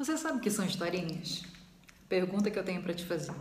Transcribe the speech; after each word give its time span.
Você 0.00 0.16
sabe 0.16 0.38
o 0.38 0.40
que 0.40 0.50
são 0.50 0.64
historinhas? 0.64 1.42
Pergunta 2.08 2.50
que 2.50 2.58
eu 2.58 2.64
tenho 2.64 2.82
para 2.82 2.94
te 2.94 3.04
fazer. 3.04 3.34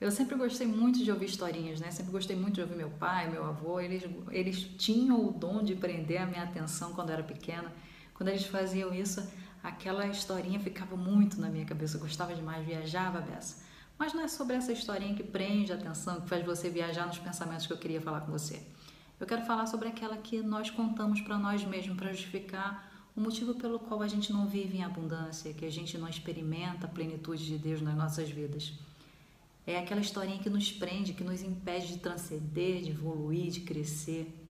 Eu 0.00 0.10
sempre 0.10 0.34
gostei 0.34 0.66
muito 0.66 0.98
de 0.98 1.08
ouvir 1.08 1.26
historinhas, 1.26 1.78
né? 1.78 1.88
Sempre 1.92 2.10
gostei 2.10 2.34
muito 2.34 2.56
de 2.56 2.62
ouvir 2.62 2.74
meu 2.74 2.90
pai, 2.90 3.30
meu 3.30 3.44
avô. 3.44 3.78
Eles, 3.78 4.02
eles 4.32 4.58
tinham 4.76 5.24
o 5.24 5.30
dom 5.30 5.62
de 5.62 5.76
prender 5.76 6.20
a 6.20 6.26
minha 6.26 6.42
atenção 6.42 6.92
quando 6.94 7.10
eu 7.10 7.14
era 7.14 7.22
pequena. 7.22 7.72
Quando 8.12 8.28
eles 8.30 8.44
faziam 8.44 8.92
isso, 8.92 9.24
aquela 9.62 10.04
historinha 10.08 10.58
ficava 10.58 10.96
muito 10.96 11.40
na 11.40 11.48
minha 11.48 11.64
cabeça. 11.64 11.96
Eu 11.96 12.00
gostava 12.00 12.34
demais, 12.34 12.66
viajava 12.66 13.20
beça. 13.20 13.62
Mas 13.96 14.12
não 14.12 14.24
é 14.24 14.26
sobre 14.26 14.56
essa 14.56 14.72
historinha 14.72 15.14
que 15.14 15.22
prende 15.22 15.70
a 15.70 15.76
atenção, 15.76 16.22
que 16.22 16.28
faz 16.28 16.44
você 16.44 16.68
viajar 16.68 17.06
nos 17.06 17.18
pensamentos 17.18 17.68
que 17.68 17.72
eu 17.72 17.78
queria 17.78 18.00
falar 18.00 18.22
com 18.22 18.32
você. 18.32 18.60
Eu 19.20 19.28
quero 19.28 19.46
falar 19.46 19.66
sobre 19.66 19.86
aquela 19.86 20.16
que 20.16 20.42
nós 20.42 20.70
contamos 20.70 21.20
para 21.20 21.38
nós 21.38 21.64
mesmos 21.64 21.96
para 21.96 22.12
justificar 22.12 22.93
o 23.16 23.20
motivo 23.20 23.54
pelo 23.54 23.78
qual 23.78 24.02
a 24.02 24.08
gente 24.08 24.32
não 24.32 24.46
vive 24.46 24.78
em 24.78 24.84
abundância, 24.84 25.52
que 25.52 25.64
a 25.64 25.70
gente 25.70 25.96
não 25.96 26.08
experimenta 26.08 26.86
a 26.86 26.88
plenitude 26.88 27.46
de 27.46 27.58
Deus 27.58 27.80
nas 27.80 27.96
nossas 27.96 28.28
vidas. 28.28 28.72
É 29.66 29.78
aquela 29.78 30.00
historinha 30.00 30.38
que 30.38 30.50
nos 30.50 30.70
prende, 30.72 31.14
que 31.14 31.24
nos 31.24 31.42
impede 31.42 31.88
de 31.88 31.98
transcender, 31.98 32.82
de 32.82 32.90
evoluir, 32.90 33.50
de 33.50 33.60
crescer. 33.60 34.43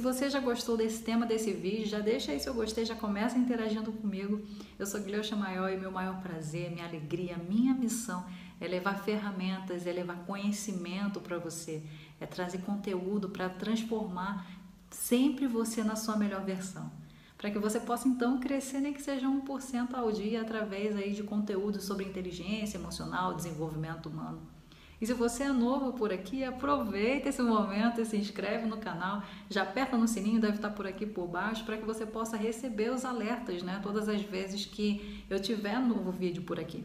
Você 0.00 0.28
já 0.28 0.40
gostou 0.40 0.76
desse 0.76 1.02
tema, 1.02 1.26
desse 1.26 1.52
vídeo, 1.52 1.86
já 1.86 2.00
deixa 2.00 2.32
aí 2.32 2.40
seu 2.40 2.54
gostei, 2.54 2.84
já 2.84 2.94
começa 2.94 3.38
interagindo 3.38 3.92
comigo. 3.92 4.44
Eu 4.78 4.86
sou 4.86 5.00
Gleucha 5.00 5.36
Maior 5.36 5.70
e 5.70 5.76
meu 5.76 5.92
maior 5.92 6.20
prazer, 6.20 6.70
minha 6.70 6.86
alegria, 6.86 7.36
minha 7.36 7.74
missão 7.74 8.24
é 8.60 8.66
levar 8.66 9.02
ferramentas, 9.02 9.86
é 9.86 9.92
levar 9.92 10.24
conhecimento 10.26 11.20
para 11.20 11.38
você, 11.38 11.82
é 12.20 12.26
trazer 12.26 12.58
conteúdo 12.58 13.30
para 13.30 13.48
transformar 13.48 14.46
sempre 14.90 15.46
você 15.46 15.82
na 15.82 15.96
sua 15.96 16.16
melhor 16.16 16.44
versão. 16.44 16.90
Para 17.38 17.50
que 17.50 17.58
você 17.58 17.80
possa 17.80 18.06
então 18.06 18.38
crescer 18.38 18.80
nem 18.80 18.92
que 18.92 19.00
seja 19.00 19.26
1% 19.26 19.94
ao 19.94 20.12
dia 20.12 20.42
através 20.42 20.94
aí 20.94 21.14
de 21.14 21.22
conteúdo 21.22 21.80
sobre 21.80 22.04
inteligência 22.04 22.76
emocional, 22.76 23.34
desenvolvimento 23.34 24.10
humano. 24.10 24.59
E 25.00 25.06
se 25.06 25.14
você 25.14 25.44
é 25.44 25.48
novo 25.48 25.94
por 25.94 26.12
aqui, 26.12 26.44
aproveita 26.44 27.30
esse 27.30 27.40
momento 27.40 28.00
e 28.00 28.04
se 28.04 28.18
inscreve 28.18 28.66
no 28.66 28.76
canal, 28.76 29.22
já 29.48 29.62
aperta 29.62 29.96
no 29.96 30.06
sininho, 30.06 30.40
deve 30.40 30.56
estar 30.56 30.70
por 30.70 30.86
aqui 30.86 31.06
por 31.06 31.26
baixo, 31.26 31.64
para 31.64 31.78
que 31.78 31.86
você 31.86 32.04
possa 32.04 32.36
receber 32.36 32.90
os 32.92 33.04
alertas, 33.04 33.62
né? 33.62 33.80
Todas 33.82 34.08
as 34.08 34.20
vezes 34.20 34.66
que 34.66 35.24
eu 35.30 35.40
tiver 35.40 35.78
novo 35.80 36.12
vídeo 36.12 36.42
por 36.42 36.60
aqui. 36.60 36.84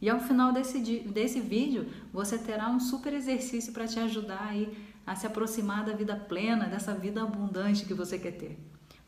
E 0.00 0.08
ao 0.08 0.20
final 0.20 0.52
desse, 0.52 0.78
desse 1.00 1.40
vídeo, 1.40 1.88
você 2.12 2.38
terá 2.38 2.68
um 2.68 2.78
super 2.78 3.12
exercício 3.12 3.72
para 3.72 3.88
te 3.88 3.98
ajudar 3.98 4.46
aí 4.48 4.72
a 5.04 5.16
se 5.16 5.26
aproximar 5.26 5.84
da 5.84 5.92
vida 5.92 6.14
plena, 6.14 6.66
dessa 6.66 6.94
vida 6.94 7.22
abundante 7.22 7.84
que 7.84 7.94
você 7.94 8.18
quer 8.18 8.32
ter. 8.32 8.58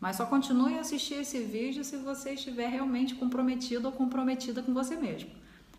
Mas 0.00 0.16
só 0.16 0.26
continue 0.26 0.76
a 0.76 0.80
assistir 0.80 1.14
esse 1.14 1.38
vídeo 1.44 1.84
se 1.84 1.96
você 1.98 2.32
estiver 2.32 2.68
realmente 2.68 3.14
comprometido 3.14 3.86
ou 3.86 3.92
comprometida 3.92 4.62
com 4.62 4.74
você 4.74 4.96
mesmo. 4.96 5.30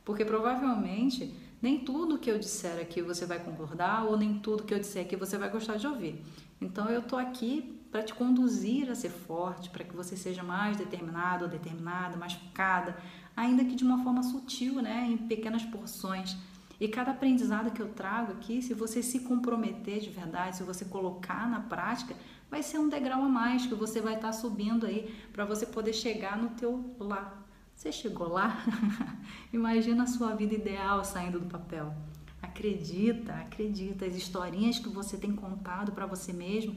Porque 0.05 0.23
provavelmente 0.23 1.33
nem 1.61 1.79
tudo 1.79 2.17
que 2.17 2.29
eu 2.29 2.39
disser 2.39 2.79
aqui 2.81 3.01
você 3.01 3.25
vai 3.25 3.39
concordar 3.39 4.05
ou 4.05 4.17
nem 4.17 4.39
tudo 4.39 4.63
que 4.63 4.73
eu 4.73 4.79
disser 4.79 5.05
aqui 5.05 5.15
você 5.15 5.37
vai 5.37 5.49
gostar 5.49 5.75
de 5.75 5.85
ouvir. 5.85 6.23
Então 6.59 6.89
eu 6.89 7.01
tô 7.01 7.17
aqui 7.17 7.77
para 7.91 8.01
te 8.01 8.13
conduzir 8.13 8.89
a 8.89 8.95
ser 8.95 9.09
forte, 9.09 9.69
para 9.69 9.83
que 9.83 9.95
você 9.95 10.15
seja 10.15 10.41
mais 10.41 10.77
determinado 10.77 11.43
ou 11.43 11.49
determinada, 11.51 12.15
mais 12.15 12.33
focada, 12.33 12.95
ainda 13.35 13.65
que 13.65 13.75
de 13.75 13.83
uma 13.83 14.01
forma 14.01 14.23
sutil, 14.23 14.75
né, 14.81 15.07
em 15.09 15.17
pequenas 15.17 15.63
porções. 15.63 16.37
E 16.79 16.87
cada 16.87 17.11
aprendizado 17.11 17.71
que 17.71 17.81
eu 17.81 17.89
trago 17.89 18.31
aqui, 18.31 18.61
se 18.61 18.73
você 18.73 19.03
se 19.03 19.19
comprometer 19.19 19.99
de 19.99 20.09
verdade, 20.09 20.57
se 20.57 20.63
você 20.63 20.85
colocar 20.85 21.49
na 21.49 21.59
prática, 21.59 22.15
vai 22.49 22.63
ser 22.63 22.79
um 22.79 22.89
degrau 22.89 23.21
a 23.23 23.29
mais 23.29 23.65
que 23.65 23.75
você 23.75 24.01
vai 24.01 24.15
estar 24.15 24.27
tá 24.27 24.33
subindo 24.33 24.85
aí 24.85 25.13
para 25.31 25.45
você 25.45 25.65
poder 25.65 25.93
chegar 25.93 26.37
no 26.37 26.49
teu 26.51 26.95
lá, 26.97 27.37
você 27.81 27.91
chegou 27.91 28.27
lá? 28.27 28.63
Imagina 29.51 30.03
a 30.03 30.07
sua 30.07 30.35
vida 30.35 30.53
ideal 30.53 31.03
saindo 31.03 31.39
do 31.39 31.47
papel. 31.47 31.91
Acredita, 32.39 33.33
acredita, 33.33 34.05
as 34.05 34.15
historinhas 34.15 34.77
que 34.77 34.87
você 34.87 35.17
tem 35.17 35.35
contado 35.35 35.91
para 35.91 36.05
você 36.05 36.31
mesmo 36.31 36.75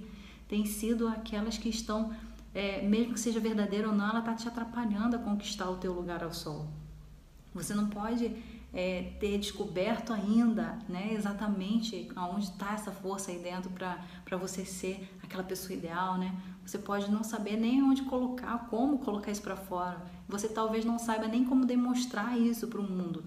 têm 0.49 0.65
sido 0.65 1.07
aquelas 1.07 1.59
que 1.59 1.69
estão, 1.69 2.11
é, 2.55 2.81
mesmo 2.81 3.13
que 3.13 3.21
seja 3.21 3.39
verdadeira 3.39 3.87
ou 3.87 3.95
não, 3.95 4.09
ela 4.09 4.21
está 4.21 4.33
te 4.33 4.49
atrapalhando 4.49 5.15
a 5.15 5.19
conquistar 5.19 5.69
o 5.69 5.77
teu 5.77 5.93
lugar 5.93 6.25
ao 6.25 6.33
sol. 6.33 6.71
Você 7.53 7.75
não 7.75 7.91
pode 7.91 8.35
é, 8.75 9.13
ter 9.21 9.39
descoberto 9.39 10.13
ainda 10.13 10.79
né, 10.89 11.13
exatamente 11.13 12.09
aonde 12.17 12.47
está 12.47 12.75
essa 12.75 12.91
força 12.91 13.31
aí 13.31 13.39
dentro 13.39 13.71
para 13.71 14.37
você 14.37 14.65
ser 14.65 15.09
aquela 15.23 15.45
pessoa 15.45 15.77
ideal, 15.77 16.19
né? 16.19 16.35
Você 16.67 16.79
pode 16.79 17.11
não 17.11 17.23
saber 17.23 17.57
nem 17.57 17.83
onde 17.83 18.03
colocar, 18.03 18.67
como 18.71 18.99
colocar 18.99 19.31
isso 19.31 19.43
para 19.43 19.57
fora. 19.57 20.03
Você 20.29 20.49
talvez 20.49 20.85
não 20.85 20.99
saiba 20.99 21.29
nem 21.29 21.45
como 21.45 21.65
demonstrar 21.65 22.39
isso 22.39 22.67
para 22.67 22.81
o 22.81 22.83
mundo. 22.83 23.23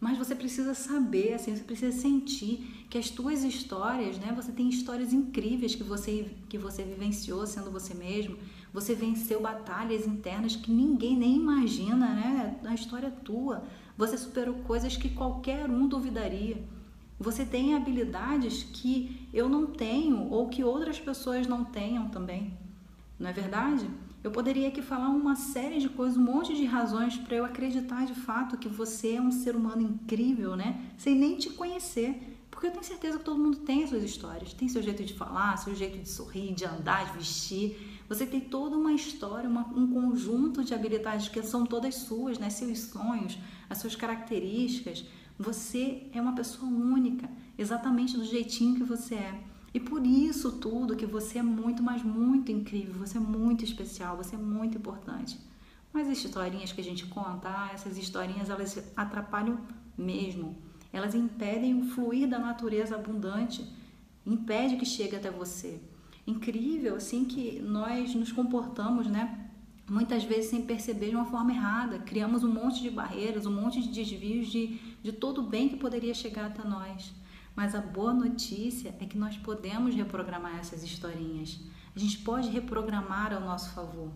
Mas 0.00 0.18
você 0.18 0.34
precisa 0.34 0.74
saber, 0.74 1.34
assim, 1.34 1.54
você 1.54 1.62
precisa 1.62 1.96
sentir 1.96 2.86
que 2.88 2.98
as 2.98 3.10
tuas 3.10 3.44
histórias, 3.44 4.18
né? 4.18 4.32
Você 4.34 4.50
tem 4.50 4.68
histórias 4.68 5.12
incríveis 5.12 5.74
que 5.74 5.84
você 5.84 6.30
que 6.48 6.58
você 6.58 6.82
vivenciou 6.82 7.46
sendo 7.46 7.70
você 7.70 7.94
mesmo. 7.94 8.36
Você 8.72 8.94
venceu 8.94 9.40
batalhas 9.40 10.06
internas 10.06 10.56
que 10.56 10.70
ninguém 10.70 11.16
nem 11.16 11.36
imagina, 11.36 12.14
né? 12.14 12.58
A 12.64 12.74
história 12.74 13.08
é 13.08 13.10
tua. 13.10 13.64
Você 14.00 14.16
superou 14.16 14.54
coisas 14.66 14.96
que 14.96 15.10
qualquer 15.10 15.68
um 15.68 15.86
duvidaria. 15.86 16.56
Você 17.18 17.44
tem 17.44 17.74
habilidades 17.74 18.62
que 18.62 19.28
eu 19.30 19.46
não 19.46 19.66
tenho 19.66 20.30
ou 20.30 20.48
que 20.48 20.64
outras 20.64 20.98
pessoas 20.98 21.46
não 21.46 21.66
tenham 21.66 22.08
também. 22.08 22.56
Não 23.18 23.28
é 23.28 23.32
verdade? 23.34 23.86
Eu 24.24 24.30
poderia 24.30 24.68
aqui 24.68 24.80
falar 24.80 25.10
uma 25.10 25.36
série 25.36 25.78
de 25.78 25.90
coisas, 25.90 26.16
um 26.16 26.24
monte 26.24 26.56
de 26.56 26.64
razões 26.64 27.18
para 27.18 27.36
eu 27.36 27.44
acreditar 27.44 28.06
de 28.06 28.14
fato 28.14 28.56
que 28.56 28.70
você 28.70 29.16
é 29.16 29.20
um 29.20 29.30
ser 29.30 29.54
humano 29.54 29.82
incrível, 29.82 30.56
né? 30.56 30.82
Sem 30.96 31.14
nem 31.14 31.36
te 31.36 31.50
conhecer. 31.50 32.38
Porque 32.50 32.68
eu 32.68 32.70
tenho 32.70 32.82
certeza 32.84 33.18
que 33.18 33.24
todo 33.24 33.38
mundo 33.38 33.58
tem 33.58 33.84
as 33.84 33.90
suas 33.90 34.02
histórias, 34.02 34.54
tem 34.54 34.66
seu 34.66 34.82
jeito 34.82 35.04
de 35.04 35.12
falar, 35.12 35.58
seu 35.58 35.74
jeito 35.74 35.98
de 35.98 36.08
sorrir, 36.08 36.54
de 36.54 36.64
andar, 36.64 37.04
de 37.04 37.18
vestir. 37.18 37.99
Você 38.10 38.26
tem 38.26 38.40
toda 38.40 38.76
uma 38.76 38.92
história, 38.92 39.48
uma, 39.48 39.68
um 39.68 39.86
conjunto 39.86 40.64
de 40.64 40.74
habilidades 40.74 41.28
que 41.28 41.40
são 41.44 41.64
todas 41.64 41.94
suas, 41.94 42.40
né? 42.40 42.50
Seus 42.50 42.80
sonhos, 42.80 43.38
as 43.70 43.78
suas 43.78 43.94
características. 43.94 45.04
Você 45.38 46.08
é 46.12 46.20
uma 46.20 46.34
pessoa 46.34 46.68
única, 46.68 47.30
exatamente 47.56 48.16
do 48.16 48.24
jeitinho 48.24 48.74
que 48.74 48.82
você 48.82 49.14
é. 49.14 49.40
E 49.72 49.78
por 49.78 50.04
isso 50.04 50.50
tudo 50.50 50.96
que 50.96 51.06
você 51.06 51.38
é 51.38 51.42
muito, 51.42 51.84
mas 51.84 52.02
muito 52.02 52.50
incrível, 52.50 52.94
você 52.94 53.16
é 53.16 53.20
muito 53.20 53.62
especial, 53.62 54.16
você 54.16 54.34
é 54.34 54.38
muito 54.38 54.76
importante. 54.76 55.38
Mas 55.92 56.08
as 56.08 56.18
historinhas 56.18 56.72
que 56.72 56.80
a 56.80 56.84
gente 56.84 57.06
conta, 57.06 57.48
ah, 57.48 57.70
essas 57.72 57.96
historinhas 57.96 58.50
elas 58.50 58.76
atrapalham 58.96 59.60
mesmo. 59.96 60.58
Elas 60.92 61.14
impedem 61.14 61.80
o 61.80 61.84
fluir 61.84 62.28
da 62.28 62.40
natureza 62.40 62.96
abundante, 62.96 63.64
impede 64.26 64.76
que 64.76 64.84
chegue 64.84 65.14
até 65.14 65.30
você. 65.30 65.80
Incrível 66.26 66.96
assim 66.96 67.24
que 67.24 67.60
nós 67.60 68.14
nos 68.14 68.32
comportamos, 68.32 69.06
né? 69.06 69.48
Muitas 69.88 70.22
vezes 70.22 70.50
sem 70.50 70.62
perceber 70.62 71.10
de 71.10 71.16
uma 71.16 71.26
forma 71.26 71.52
errada. 71.52 71.98
Criamos 71.98 72.44
um 72.44 72.52
monte 72.52 72.80
de 72.80 72.90
barreiras, 72.90 73.46
um 73.46 73.52
monte 73.52 73.82
de 73.82 73.88
desvios 73.88 74.48
de, 74.48 74.78
de 75.02 75.12
todo 75.12 75.40
o 75.40 75.46
bem 75.46 75.68
que 75.68 75.76
poderia 75.76 76.14
chegar 76.14 76.46
até 76.46 76.62
nós. 76.62 77.12
Mas 77.56 77.74
a 77.74 77.80
boa 77.80 78.14
notícia 78.14 78.94
é 79.00 79.04
que 79.04 79.18
nós 79.18 79.36
podemos 79.36 79.94
reprogramar 79.94 80.58
essas 80.58 80.84
historinhas. 80.84 81.58
A 81.94 81.98
gente 81.98 82.18
pode 82.18 82.48
reprogramar 82.48 83.32
ao 83.32 83.40
nosso 83.40 83.70
favor. 83.70 84.10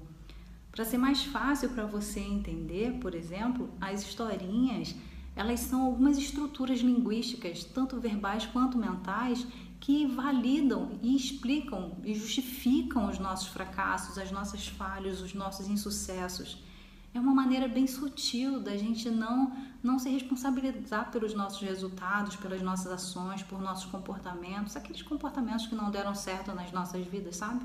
Para 0.71 0.85
ser 0.85 0.99
mais 0.99 1.25
fácil 1.25 1.71
para 1.71 1.87
você 1.87 2.21
entender, 2.21 2.99
por 3.01 3.15
exemplo, 3.15 3.71
as 3.81 4.03
historinhas, 4.03 4.95
elas 5.37 5.61
são 5.61 5.83
algumas 5.83 6.19
estruturas 6.19 6.81
linguísticas, 6.81 7.65
tanto 7.65 8.01
verbais 8.01 8.47
quanto 8.47 8.79
mentais, 8.79 9.47
que 9.85 10.07
validam 10.07 10.99
e 11.03 11.15
explicam 11.15 11.93
e 12.03 12.15
justificam 12.15 13.11
os 13.11 13.19
nossos 13.19 13.49
fracassos, 13.49 14.17
as 14.17 14.31
nossas 14.31 14.67
falhas, 14.67 15.21
os 15.21 15.35
nossos 15.35 15.69
insucessos 15.69 16.65
é 17.13 17.21
uma 17.21 17.35
maneira 17.35 17.69
bem 17.69 17.87
sutil 17.87 18.59
da 18.61 18.77
gente 18.79 19.11
não, 19.11 19.53
não 19.83 19.99
se 19.99 20.09
responsabilizar 20.09 21.13
pelos 21.13 21.35
nossos 21.35 21.61
resultados, 21.61 22.35
pelas 22.35 22.63
nossas 22.63 22.91
ações, 22.91 23.43
por 23.43 23.61
nossos 23.61 23.85
comportamentos, 23.85 24.75
aqueles 24.75 25.03
comportamentos 25.03 25.67
que 25.67 25.75
não 25.75 25.91
deram 25.91 26.15
certo 26.15 26.53
nas 26.55 26.73
nossas 26.73 27.07
vidas, 27.07 27.37
sabe? 27.37 27.65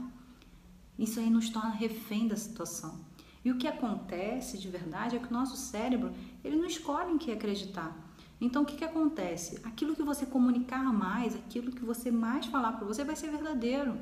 Isso 0.99 1.21
aí 1.21 1.29
nos 1.29 1.49
torna 1.49 1.69
refém 1.69 2.27
da 2.27 2.35
situação. 2.35 2.99
E 3.45 3.49
o 3.49 3.57
que 3.57 3.65
acontece 3.65 4.57
de 4.57 4.67
verdade 4.67 5.15
é 5.15 5.19
que 5.19 5.29
o 5.29 5.33
nosso 5.33 5.55
cérebro, 5.55 6.13
ele 6.43 6.57
não 6.57 6.65
escolhe 6.65 7.13
em 7.13 7.17
que 7.17 7.31
acreditar. 7.31 8.08
Então, 8.41 8.63
o 8.63 8.65
que, 8.65 8.77
que 8.77 8.85
acontece? 8.85 9.59
Aquilo 9.63 9.95
que 9.95 10.03
você 10.03 10.25
comunicar 10.25 10.93
mais, 10.93 11.35
aquilo 11.35 11.71
que 11.71 11.83
você 11.83 12.09
mais 12.09 12.45
falar 12.45 12.73
para 12.73 12.87
você 12.87 13.03
vai 13.03 13.15
ser 13.15 13.29
verdadeiro. 13.29 13.97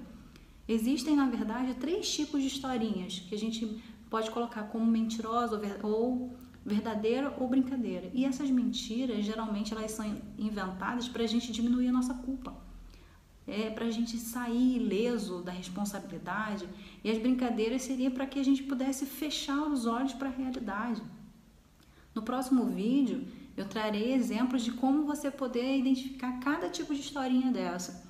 Existem, 0.68 1.16
na 1.16 1.28
verdade, 1.28 1.74
três 1.76 2.14
tipos 2.14 2.42
de 2.42 2.48
historinhas 2.48 3.20
que 3.20 3.34
a 3.34 3.38
gente 3.38 3.82
pode 4.10 4.30
colocar 4.30 4.64
como 4.64 4.86
mentirosa 4.86 5.60
ou 5.82 6.38
verdadeira 6.64 7.34
ou 7.40 7.48
brincadeira. 7.48 8.12
E 8.14 8.26
essas 8.26 8.50
mentiras, 8.52 9.26
geralmente, 9.26 9.74
elas 9.74 9.92
são 9.92 10.06
inventadas 10.38 11.08
para 11.08 11.24
a 11.24 11.28
gente 11.28 11.52
diminuir 11.52 11.88
a 11.88 11.92
nossa 11.94 12.14
culpa. 12.14 12.54
É 13.48 13.70
para 13.70 13.86
a 13.86 13.92
gente 13.92 14.18
sair 14.18 14.76
ileso 14.76 15.42
da 15.42 15.54
responsabilidade. 15.54 16.68
E 17.02 17.10
as 17.10 17.18
brincadeiras 17.18 17.84
seriam 17.84 18.12
para 18.12 18.28
que 18.28 18.38
a 18.38 18.44
gente 18.44 18.62
pudesse 18.62 19.06
fechar 19.06 19.62
os 19.68 19.86
olhos 19.86 20.14
para 20.14 20.28
a 20.28 20.32
realidade. 20.32 21.02
No 22.14 22.22
próximo 22.22 22.66
vídeo, 22.66 23.26
eu 23.58 23.68
trarei 23.68 24.14
exemplos 24.14 24.64
de 24.64 24.72
como 24.72 25.04
você 25.04 25.32
poder 25.32 25.80
identificar 25.80 26.40
cada 26.40 26.70
tipo 26.70 26.94
de 26.94 27.02
historinha 27.02 27.52
dessa, 27.52 28.08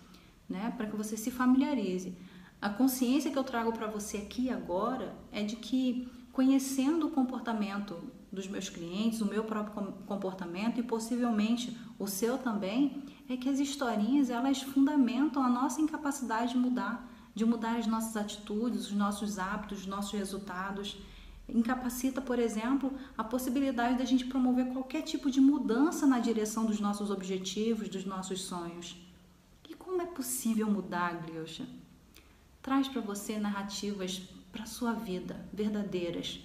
né? 0.48 0.74
Para 0.76 0.88
que 0.88 0.96
você 0.96 1.16
se 1.16 1.32
familiarize. 1.32 2.18
A 2.62 2.70
consciência 2.70 3.32
que 3.32 3.38
eu 3.38 3.44
trago 3.44 3.72
para 3.72 3.88
você 3.88 4.18
aqui 4.18 4.50
agora 4.50 5.16
é 5.32 5.44
de 5.44 5.56
que 5.56 6.12
conhecendo 6.34 7.08
o 7.08 7.12
comportamento 7.12 7.96
dos 8.32 8.48
meus 8.48 8.70
clientes, 8.70 9.22
o 9.22 9.26
meu 9.26 9.44
próprio 9.44 9.94
comportamento 10.06 10.80
e 10.80 10.84
possivelmente 10.84 11.76
o 11.98 12.08
seu 12.08 12.38
também, 12.38 13.04
é 13.30 13.38
que 13.38 13.50
as 13.50 13.60
historinhas 13.60 14.30
elas 14.30 14.62
fundamentam 14.62 15.42
a 15.42 15.50
nossa 15.50 15.82
incapacidade 15.82 16.52
de 16.52 16.58
mudar, 16.58 17.10
de 17.34 17.46
mudar 17.46 17.78
as 17.78 17.88
nossas 17.88 18.18
atitudes, 18.18 18.88
os 18.88 18.94
nossos 18.94 19.40
hábitos, 19.40 19.80
os 19.80 19.88
nossos 19.88 20.12
resultados. 20.12 20.98
Incapacita, 21.48 22.22
por 22.22 22.40
exemplo, 22.40 22.92
a 23.18 23.24
possibilidade 23.24 23.98
da 23.98 24.06
gente 24.06 24.26
promover 24.26 24.68
qualquer 24.68 25.02
tipo 25.02 25.32
de 25.32 25.40
mudança 25.40 26.06
na 26.06 26.20
direção 26.20 26.66
dos 26.66 26.80
nossos 26.80 27.10
objetivos, 27.10 27.88
dos 27.90 28.06
nossos 28.06 28.42
sonhos. 28.42 28.98
E 29.70 29.74
como 29.74 30.02
é 30.02 30.06
possível 30.06 30.70
mudar, 30.70 31.22
Gliosha? 31.22 31.66
Traz 32.62 32.88
para 32.88 33.02
você 33.02 33.40
narrativas 33.40 34.22
para 34.52 34.66
sua 34.66 34.92
vida 34.94 35.46
verdadeiras 35.54 36.42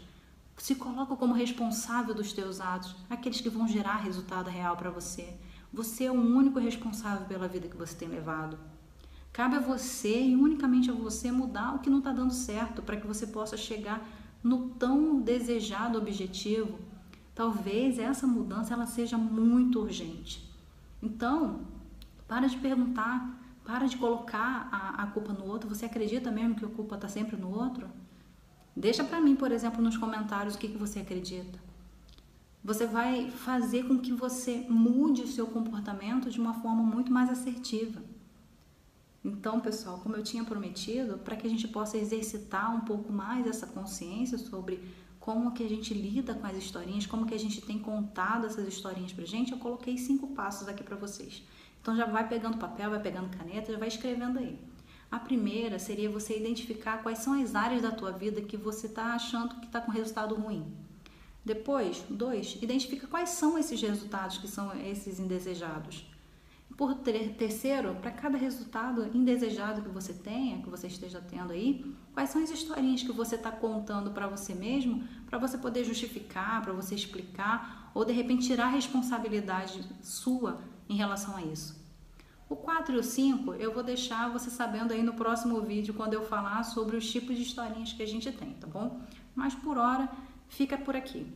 se 0.63 0.77
coloca 0.77 1.17
como 1.17 1.35
responsável 1.35 2.15
dos 2.15 2.33
teus 2.33 2.61
atos, 2.61 2.95
aqueles 3.11 3.41
que 3.41 3.51
vão 3.51 3.67
gerar 3.67 3.97
resultado 3.97 4.49
real 4.49 4.77
para 4.77 4.91
você. 4.91 5.35
Você 5.73 6.05
é 6.05 6.11
o 6.11 6.15
único 6.15 6.61
responsável 6.61 7.27
pela 7.27 7.49
vida 7.49 7.67
que 7.67 7.77
você 7.77 7.97
tem 7.97 8.09
levado. 8.09 8.57
Cabe 9.33 9.57
a 9.57 9.61
você 9.61 10.23
e 10.23 10.37
unicamente 10.37 10.89
a 10.89 10.95
você 10.95 11.33
mudar 11.33 11.75
o 11.75 11.81
que 11.81 11.91
não 11.91 11.99
está 11.99 12.13
dando 12.13 12.33
certo 12.33 12.81
para 12.81 12.97
que 12.97 13.09
você 13.09 13.27
possa 13.27 13.57
chegar 13.57 14.07
no 14.43 14.71
tão 14.71 15.21
desejado 15.21 15.99
objetivo. 15.99 16.79
Talvez 17.35 17.99
essa 17.99 18.27
mudança 18.27 18.75
ela 18.75 18.87
seja 18.87 19.17
muito 19.17 19.81
urgente. 19.81 20.51
Então, 21.03 21.61
para 22.29 22.47
de 22.47 22.57
perguntar, 22.57 23.41
para 23.65 23.87
de 23.87 23.97
colocar 23.97 24.69
a, 24.71 25.03
a 25.03 25.07
culpa 25.07 25.33
no 25.33 25.47
outro. 25.47 25.69
Você 25.69 25.87
acredita 25.87 26.31
mesmo 26.31 26.55
que 26.55 26.65
a 26.65 26.69
culpa 26.69 26.97
está 26.97 27.09
sempre 27.09 27.37
no 27.37 27.49
outro? 27.51 27.89
Deixa 28.75 29.05
para 29.05 29.21
mim, 29.21 29.37
por 29.37 29.53
exemplo, 29.53 29.83
nos 29.83 29.97
comentários 29.97 30.55
o 30.55 30.59
que, 30.59 30.69
que 30.69 30.79
você 30.79 31.01
acredita. 31.01 31.59
Você 32.65 32.87
vai 32.87 33.31
fazer 33.31 33.87
com 33.89 33.99
que 33.99 34.13
você 34.13 34.67
mude 34.69 35.23
o 35.23 35.29
seu 35.29 35.47
comportamento 35.47 36.31
de 36.31 36.41
uma 36.41 36.55
forma 36.55 36.83
muito 36.83 37.13
mais 37.13 37.29
assertiva. 37.29 38.01
Então, 39.25 39.61
pessoal, 39.61 39.99
como 39.99 40.17
eu 40.17 40.23
tinha 40.23 40.45
prometido, 40.45 41.19
para 41.19 41.37
que 41.37 41.47
a 41.47 41.51
gente 41.51 41.69
possa 41.69 41.97
exercitar 41.97 42.75
um 42.75 42.81
pouco 42.81 43.13
mais 43.13 43.47
essa 43.47 43.67
consciência 43.67 44.37
sobre 44.37 44.83
como 45.21 45.53
que 45.53 45.63
a 45.63 45.69
gente 45.69 45.95
lida 45.95 46.35
com 46.35 46.45
as 46.45 46.57
historinhas, 46.57 47.07
como 47.07 47.25
que 47.25 47.35
a 47.35 47.39
gente 47.39 47.61
tem 47.61 47.79
contado 47.79 48.47
essas 48.47 48.67
historinhas 48.67 49.13
pra 49.13 49.25
gente, 49.25 49.53
eu 49.53 49.59
coloquei 49.59 49.97
cinco 49.97 50.29
passos 50.29 50.67
aqui 50.67 50.83
para 50.83 50.97
vocês. 50.97 51.45
Então 51.81 51.95
já 51.95 52.07
vai 52.07 52.29
pegando 52.29 52.59
papel, 52.59 52.91
vai 52.91 53.01
pegando 53.01 53.37
caneta, 53.37 53.71
já 53.71 53.79
vai 53.79 53.87
escrevendo 53.87 54.41
aí. 54.41 54.59
A 55.09 55.21
primeira 55.21 55.79
seria 55.79 56.11
você 56.11 56.37
identificar 56.37 57.03
quais 57.03 57.19
são 57.19 57.41
as 57.41 57.55
áreas 57.55 57.83
da 57.83 57.93
tua 57.93 58.11
vida 58.11 58.41
que 58.41 58.57
você 58.57 58.87
está 58.89 59.15
achando 59.15 59.61
que 59.61 59.67
está 59.67 59.81
com 59.81 59.93
resultado 59.93 60.35
ruim. 60.35 60.75
Depois, 61.45 62.05
dois, 62.11 62.59
identifica 62.61 63.07
quais 63.07 63.31
são 63.31 63.57
esses 63.59 63.81
resultados 63.81 64.39
que 64.39 64.49
são 64.49 64.75
esses 64.81 65.21
indesejados. 65.21 66.12
Por 66.83 66.97
ter, 66.97 67.35
terceiro, 67.35 67.95
para 68.03 68.11
cada 68.11 68.37
resultado 68.37 69.09
indesejado 69.17 69.83
que 69.83 69.89
você 69.89 70.13
tenha, 70.13 70.61
que 70.61 70.69
você 70.69 70.89
esteja 70.89 71.21
tendo 71.21 71.53
aí, 71.53 71.95
quais 72.13 72.31
são 72.31 72.43
as 72.43 72.51
historinhas 72.51 73.05
que 73.05 73.13
você 73.13 73.37
está 73.37 73.53
contando 73.53 74.11
para 74.11 74.27
você 74.27 74.53
mesmo, 74.53 75.05
para 75.31 75.39
você 75.39 75.57
poder 75.57 75.85
justificar, 75.85 76.61
para 76.61 76.73
você 76.73 76.97
explicar, 76.97 77.93
ou 77.95 78.05
de 78.05 78.13
repente 78.13 78.49
tirar 78.49 78.65
a 78.65 78.71
responsabilidade 78.71 79.89
sua 80.03 80.61
em 80.89 80.97
relação 80.97 81.37
a 81.37 81.43
isso. 81.43 81.81
O 82.49 82.57
4 82.57 82.97
e 82.97 82.99
o 82.99 83.05
5 83.05 83.55
eu 83.55 83.73
vou 83.73 83.85
deixar 83.85 84.29
você 84.33 84.51
sabendo 84.51 84.93
aí 84.93 85.05
no 85.05 85.15
próximo 85.15 85.61
vídeo 85.61 85.95
quando 85.95 86.15
eu 86.15 86.25
falar 86.25 86.65
sobre 86.65 86.97
os 86.97 87.09
tipos 87.09 87.37
de 87.37 87.43
historinhas 87.43 87.93
que 87.93 88.03
a 88.03 88.09
gente 88.09 88.33
tem, 88.33 88.55
tá 88.55 88.67
bom? 88.67 89.01
Mas 89.37 89.55
por 89.55 89.79
hora 89.79 90.09
fica 90.49 90.77
por 90.77 90.97
aqui. 90.97 91.33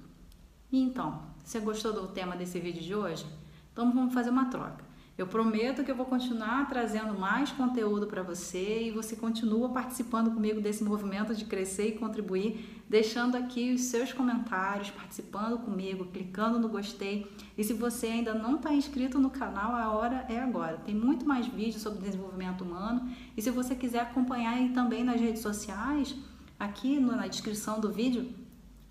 Então, 0.72 1.22
você 1.44 1.60
gostou 1.60 1.92
do 1.92 2.08
tema 2.08 2.34
desse 2.34 2.58
vídeo 2.58 2.82
de 2.82 2.96
hoje? 2.96 3.24
Então 3.72 3.92
vamos 3.92 4.12
fazer 4.12 4.30
uma 4.30 4.46
troca. 4.46 4.85
Eu 5.18 5.26
prometo 5.26 5.82
que 5.82 5.90
eu 5.90 5.96
vou 5.96 6.04
continuar 6.04 6.68
trazendo 6.68 7.18
mais 7.18 7.50
conteúdo 7.50 8.06
para 8.06 8.22
você 8.22 8.82
e 8.82 8.90
você 8.90 9.16
continua 9.16 9.70
participando 9.70 10.30
comigo 10.30 10.60
desse 10.60 10.84
movimento 10.84 11.34
de 11.34 11.46
crescer 11.46 11.88
e 11.88 11.92
contribuir, 11.92 12.82
deixando 12.86 13.34
aqui 13.34 13.72
os 13.72 13.80
seus 13.82 14.12
comentários, 14.12 14.90
participando 14.90 15.58
comigo, 15.64 16.04
clicando 16.12 16.58
no 16.58 16.68
gostei. 16.68 17.26
E 17.56 17.64
se 17.64 17.72
você 17.72 18.08
ainda 18.08 18.34
não 18.34 18.56
está 18.56 18.74
inscrito 18.74 19.18
no 19.18 19.30
canal, 19.30 19.74
a 19.74 19.90
hora 19.90 20.26
é 20.28 20.38
agora. 20.38 20.76
Tem 20.84 20.94
muito 20.94 21.24
mais 21.24 21.46
vídeos 21.46 21.80
sobre 21.80 22.04
desenvolvimento 22.04 22.62
humano 22.62 23.08
e 23.34 23.40
se 23.40 23.50
você 23.50 23.74
quiser 23.74 24.00
acompanhar 24.00 24.52
aí 24.52 24.68
também 24.74 25.02
nas 25.02 25.18
redes 25.18 25.40
sociais, 25.40 26.14
aqui 26.60 27.00
na 27.00 27.26
descrição 27.26 27.80
do 27.80 27.90
vídeo, 27.90 28.34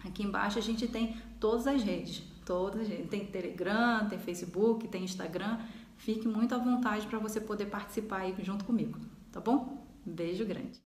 aqui 0.03 0.23
embaixo 0.23 0.57
a 0.57 0.61
gente 0.63 0.87
tem 0.87 1.17
todas 1.39 1.67
as 1.67 1.83
redes. 1.83 2.23
Todas 2.43 2.81
as 2.81 2.87
redes. 2.87 3.09
Tem 3.09 3.25
Telegram, 3.27 4.07
tem 4.07 4.17
Facebook, 4.17 4.87
tem 4.87 5.03
Instagram. 5.03 5.59
Fique 5.97 6.27
muito 6.27 6.53
à 6.55 6.57
vontade 6.57 7.07
para 7.07 7.19
você 7.19 7.41
poder 7.41 7.65
participar 7.67 8.21
aí 8.21 8.35
junto 8.43 8.65
comigo, 8.65 8.99
tá 9.31 9.39
bom? 9.41 9.85
Beijo 10.05 10.45
grande. 10.45 10.81